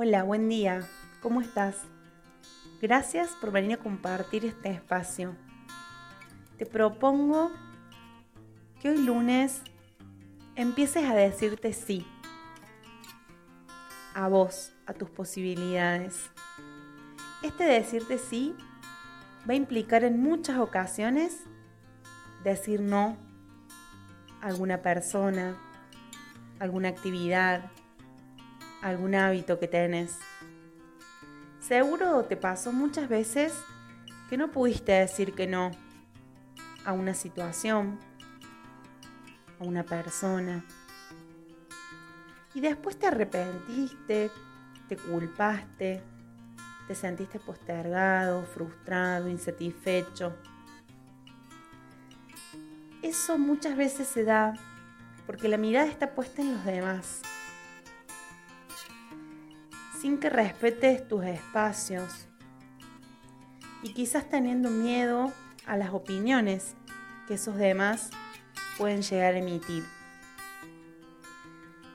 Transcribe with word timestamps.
Hola, 0.00 0.22
buen 0.22 0.48
día. 0.48 0.88
¿Cómo 1.20 1.40
estás? 1.40 1.74
Gracias 2.80 3.30
por 3.40 3.50
venir 3.50 3.72
a 3.72 3.82
compartir 3.82 4.44
este 4.44 4.70
espacio. 4.70 5.34
Te 6.56 6.66
propongo 6.66 7.50
que 8.80 8.90
hoy 8.90 8.98
lunes 9.04 9.60
empieces 10.54 11.02
a 11.02 11.16
decirte 11.16 11.72
sí. 11.72 12.06
A 14.14 14.28
vos, 14.28 14.72
a 14.86 14.92
tus 14.92 15.10
posibilidades. 15.10 16.30
Este 17.42 17.64
decirte 17.64 18.18
sí 18.18 18.54
va 19.50 19.54
a 19.54 19.56
implicar 19.56 20.04
en 20.04 20.22
muchas 20.22 20.58
ocasiones 20.58 21.40
decir 22.44 22.82
no 22.82 23.16
a 24.42 24.46
alguna 24.46 24.80
persona, 24.80 25.56
alguna 26.60 26.88
actividad, 26.88 27.72
algún 28.82 29.14
hábito 29.14 29.58
que 29.58 29.68
tenés. 29.68 30.18
Seguro 31.60 32.24
te 32.24 32.36
pasó 32.36 32.72
muchas 32.72 33.08
veces 33.08 33.52
que 34.28 34.36
no 34.36 34.50
pudiste 34.50 34.92
decir 34.92 35.34
que 35.34 35.46
no 35.46 35.70
a 36.84 36.92
una 36.92 37.14
situación, 37.14 37.98
a 39.60 39.64
una 39.64 39.84
persona. 39.84 40.64
Y 42.54 42.60
después 42.60 42.98
te 42.98 43.06
arrepentiste, 43.06 44.30
te 44.88 44.96
culpaste, 44.96 46.02
te 46.86 46.94
sentiste 46.94 47.38
postergado, 47.38 48.42
frustrado, 48.44 49.28
insatisfecho. 49.28 50.34
Eso 53.02 53.38
muchas 53.38 53.76
veces 53.76 54.08
se 54.08 54.24
da 54.24 54.54
porque 55.26 55.48
la 55.48 55.58
mirada 55.58 55.86
está 55.86 56.14
puesta 56.14 56.40
en 56.40 56.54
los 56.54 56.64
demás 56.64 57.22
sin 60.00 60.18
que 60.18 60.30
respetes 60.30 61.06
tus 61.08 61.24
espacios 61.24 62.28
y 63.82 63.92
quizás 63.92 64.28
teniendo 64.28 64.70
miedo 64.70 65.32
a 65.66 65.76
las 65.76 65.90
opiniones 65.90 66.74
que 67.26 67.34
esos 67.34 67.56
demás 67.56 68.10
pueden 68.76 69.02
llegar 69.02 69.34
a 69.34 69.38
emitir. 69.38 69.84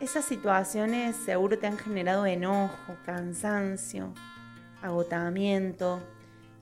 Esas 0.00 0.24
situaciones 0.24 1.14
seguro 1.14 1.58
te 1.58 1.66
han 1.66 1.76
generado 1.76 2.24
enojo, 2.24 2.96
cansancio, 3.04 4.14
agotamiento 4.82 6.00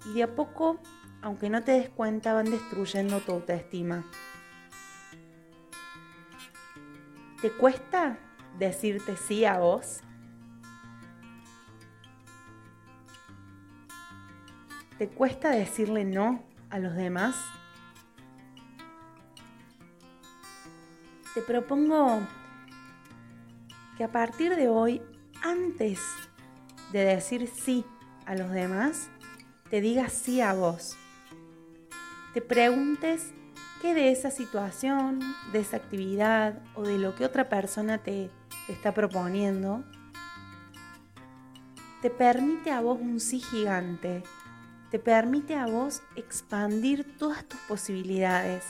y 0.06 0.14
de 0.14 0.24
a 0.24 0.34
poco, 0.34 0.80
aunque 1.22 1.48
no 1.50 1.62
te 1.62 1.72
des 1.72 1.88
cuenta, 1.88 2.32
van 2.32 2.50
destruyendo 2.50 3.20
tu 3.20 3.32
autoestima. 3.32 4.04
¿Te 7.40 7.52
cuesta 7.52 8.18
decirte 8.58 9.16
sí 9.16 9.44
a 9.44 9.58
vos? 9.58 10.00
¿Te 14.98 15.08
cuesta 15.08 15.50
decirle 15.50 16.04
no 16.04 16.42
a 16.70 16.80
los 16.80 16.96
demás? 16.96 17.36
Te 21.34 21.40
propongo 21.40 22.20
que 23.96 24.02
a 24.02 24.10
partir 24.10 24.56
de 24.56 24.68
hoy, 24.68 25.00
antes 25.40 26.00
de 26.90 27.04
decir 27.04 27.48
sí 27.48 27.84
a 28.26 28.34
los 28.34 28.50
demás, 28.50 29.08
te 29.70 29.80
digas 29.80 30.12
sí 30.12 30.40
a 30.40 30.52
vos. 30.52 30.96
Te 32.34 32.40
preguntes 32.40 33.32
qué 33.80 33.94
de 33.94 34.10
esa 34.10 34.32
situación, 34.32 35.20
de 35.52 35.60
esa 35.60 35.76
actividad 35.76 36.60
o 36.74 36.82
de 36.82 36.98
lo 36.98 37.14
que 37.14 37.24
otra 37.24 37.48
persona 37.48 37.98
te, 37.98 38.30
está 38.66 38.94
proponiendo, 38.94 39.84
te 42.02 42.10
permite 42.10 42.72
a 42.72 42.80
vos 42.80 42.98
un 43.00 43.20
sí 43.20 43.38
gigante 43.38 44.24
te 44.90 44.98
permite 44.98 45.54
a 45.54 45.66
vos 45.66 46.02
expandir 46.16 47.16
todas 47.18 47.44
tus 47.44 47.60
posibilidades, 47.60 48.64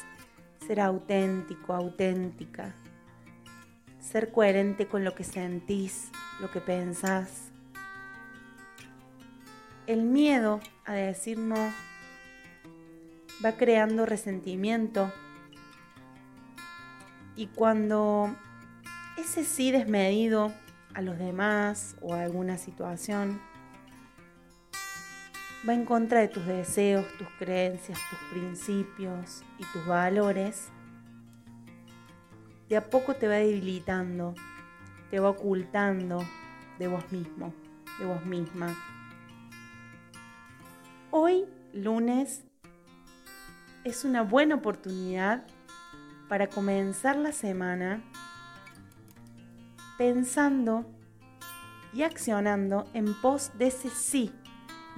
ser 0.67 0.81
auténtico, 0.81 1.73
auténtica, 1.73 2.75
ser 4.01 4.33
coherente 4.33 4.87
con 4.87 5.05
lo 5.05 5.15
que 5.15 5.25
sentís, 5.25 6.11
lo 6.41 6.51
que 6.51 6.61
pensás. 6.61 7.53
El 9.87 10.03
miedo 10.03 10.61
a 10.84 10.95
decir 10.95 11.39
no 11.39 11.73
va 13.45 13.53
creando 13.53 14.05
resentimiento. 14.05 15.12
Y 17.37 17.47
cuando 17.47 18.34
ese 19.17 19.45
sí 19.45 19.71
desmedido 19.71 20.53
a 20.95 21.03
los 21.03 21.19
demás 21.19 21.97
o 22.01 22.15
a 22.15 22.23
alguna 22.23 22.59
situación 22.59 23.41
va 25.67 25.75
en 25.75 25.85
contra 25.85 26.21
de 26.21 26.29
tus 26.29 26.47
deseos, 26.47 27.07
tus 27.19 27.29
creencias, 27.39 27.99
tus 28.11 28.19
principios 28.31 29.43
y 29.59 29.65
tus 29.73 29.87
valores, 29.87 30.69
de 32.69 32.77
a 32.77 32.89
poco 32.91 33.15
te 33.15 33.27
va 33.27 33.35
debilitando, 33.35 34.35
te 35.11 35.19
va 35.19 35.31
ocultando 35.31 36.25
de 36.79 36.87
vos 36.87 37.11
mismo, 37.11 37.53
de 37.99 38.05
vos 38.05 38.25
misma. 38.25 38.77
Hoy, 41.11 41.47
lunes, 41.73 42.45
es 43.85 44.05
una 44.05 44.23
buena 44.23 44.57
oportunidad 44.57 45.47
para 46.29 46.47
comenzar 46.47 47.17
la 47.17 47.33
semana 47.33 48.03
pensando 49.97 50.85
y 51.95 52.03
accionando 52.03 52.87
en 52.93 53.15
pos 53.15 53.51
de 53.59 53.69
ese 53.69 53.89
sí 53.89 54.31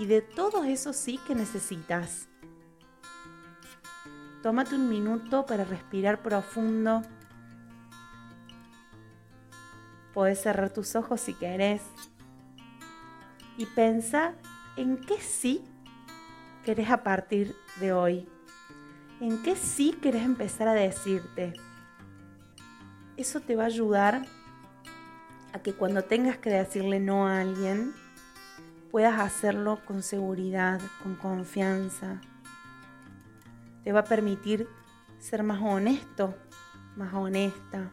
y 0.00 0.06
de 0.06 0.22
todo 0.22 0.64
eso 0.64 0.94
sí 0.94 1.20
que 1.26 1.34
necesitas. 1.34 2.26
Tómate 4.42 4.74
un 4.74 4.88
minuto 4.88 5.44
para 5.44 5.62
respirar 5.62 6.22
profundo. 6.22 7.02
Puedes 10.14 10.40
cerrar 10.40 10.72
tus 10.72 10.96
ojos 10.96 11.20
si 11.20 11.34
querés. 11.34 11.82
Y 13.58 13.66
pensa 13.66 14.32
en 14.78 14.96
qué 14.96 15.20
sí 15.20 15.62
querés 16.64 16.88
a 16.88 17.02
partir 17.02 17.54
de 17.78 17.92
hoy. 17.92 18.26
En 19.20 19.42
qué 19.42 19.54
sí 19.54 19.92
querés 20.00 20.22
empezar 20.22 20.66
a 20.66 20.72
decirte. 20.72 21.52
Eso 23.18 23.40
te 23.40 23.54
va 23.54 23.64
a 23.64 23.66
ayudar 23.66 24.22
a 25.52 25.58
que 25.58 25.74
cuando 25.74 26.04
tengas 26.04 26.38
que 26.38 26.48
decirle 26.48 27.00
no 27.00 27.26
a 27.26 27.42
alguien, 27.42 27.92
puedas 28.90 29.20
hacerlo 29.20 29.80
con 29.84 30.02
seguridad, 30.02 30.80
con 31.02 31.14
confianza. 31.14 32.20
Te 33.84 33.92
va 33.92 34.00
a 34.00 34.04
permitir 34.04 34.68
ser 35.18 35.42
más 35.42 35.60
honesto, 35.62 36.34
más 36.96 37.14
honesta. 37.14 37.90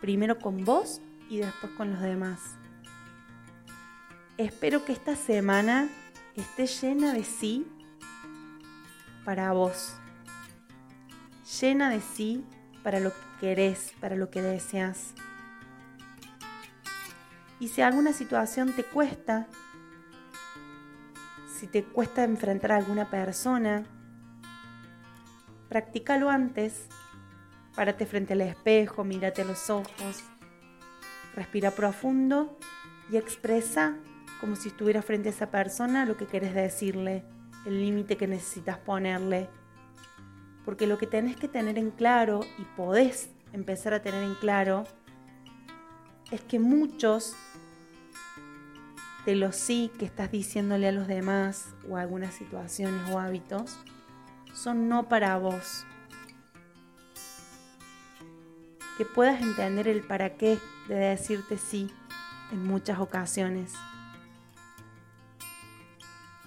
Primero 0.00 0.38
con 0.38 0.64
vos 0.64 1.00
y 1.28 1.38
después 1.38 1.72
con 1.72 1.92
los 1.92 2.00
demás. 2.00 2.40
Espero 4.36 4.84
que 4.84 4.92
esta 4.92 5.16
semana 5.16 5.88
esté 6.36 6.66
llena 6.66 7.12
de 7.12 7.24
sí 7.24 7.66
para 9.24 9.52
vos. 9.52 9.94
Llena 11.60 11.90
de 11.90 12.00
sí 12.00 12.44
para 12.82 13.00
lo 13.00 13.10
que 13.10 13.16
querés, 13.40 13.94
para 14.00 14.16
lo 14.16 14.30
que 14.30 14.42
deseas. 14.42 15.14
Y 17.62 17.68
si 17.68 17.80
alguna 17.80 18.12
situación 18.12 18.72
te 18.72 18.82
cuesta, 18.82 19.46
si 21.46 21.68
te 21.68 21.84
cuesta 21.84 22.24
enfrentar 22.24 22.72
a 22.72 22.76
alguna 22.76 23.08
persona, 23.08 23.84
practícalo 25.68 26.28
antes. 26.28 26.88
Párate 27.76 28.04
frente 28.04 28.32
al 28.32 28.40
espejo, 28.40 29.04
mírate 29.04 29.42
a 29.42 29.44
los 29.44 29.70
ojos, 29.70 30.24
respira 31.36 31.70
profundo 31.70 32.58
y 33.12 33.16
expresa 33.16 33.96
como 34.40 34.56
si 34.56 34.70
estuviera 34.70 35.00
frente 35.00 35.28
a 35.28 35.32
esa 35.32 35.52
persona 35.52 36.04
lo 36.04 36.16
que 36.16 36.26
querés 36.26 36.54
decirle, 36.54 37.24
el 37.64 37.80
límite 37.80 38.16
que 38.16 38.26
necesitas 38.26 38.78
ponerle. 38.78 39.48
Porque 40.64 40.88
lo 40.88 40.98
que 40.98 41.06
tenés 41.06 41.36
que 41.36 41.46
tener 41.46 41.78
en 41.78 41.92
claro 41.92 42.40
y 42.58 42.64
podés 42.76 43.30
empezar 43.52 43.94
a 43.94 44.02
tener 44.02 44.24
en 44.24 44.34
claro 44.34 44.82
es 46.32 46.40
que 46.40 46.58
muchos 46.58 47.36
de 49.26 49.36
los 49.36 49.56
sí 49.56 49.90
que 49.98 50.04
estás 50.04 50.30
diciéndole 50.30 50.88
a 50.88 50.92
los 50.92 51.06
demás 51.06 51.74
o 51.88 51.96
algunas 51.96 52.34
situaciones 52.34 53.10
o 53.10 53.20
hábitos 53.20 53.78
son 54.52 54.88
no 54.88 55.08
para 55.08 55.38
vos. 55.38 55.86
Que 58.98 59.04
puedas 59.04 59.40
entender 59.40 59.88
el 59.88 60.02
para 60.02 60.36
qué 60.36 60.58
de 60.88 60.96
decirte 60.96 61.56
sí 61.56 61.90
en 62.50 62.66
muchas 62.66 62.98
ocasiones. 62.98 63.72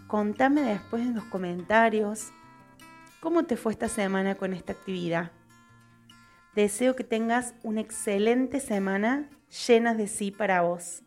Contame 0.08 0.62
después 0.62 1.02
en 1.02 1.16
los 1.16 1.26
comentarios 1.26 2.32
cómo 3.20 3.44
te 3.44 3.58
fue 3.58 3.72
esta 3.72 3.90
semana 3.90 4.36
con 4.36 4.54
esta 4.54 4.74
actividad. 4.74 5.32
Deseo 6.54 6.96
que 6.96 7.04
tengas 7.04 7.56
una 7.64 7.82
excelente 7.82 8.60
semana 8.60 9.30
llena 9.68 9.94
de 9.96 10.08
sí 10.08 10.32
para 10.32 10.62
vos. 10.62 11.05